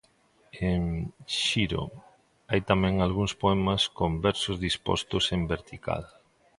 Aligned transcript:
En 0.71 0.81
"xiro" 1.41 1.83
hai 2.49 2.61
tamén 2.69 2.93
algúns 2.97 3.33
poemas 3.41 3.81
con 3.97 4.11
versos 4.27 4.57
dispostos 4.65 5.23
en 5.35 5.41
vertical. 5.53 6.03